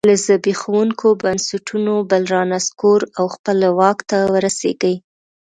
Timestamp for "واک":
3.79-3.99